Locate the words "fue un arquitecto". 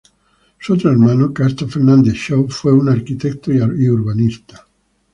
2.49-3.51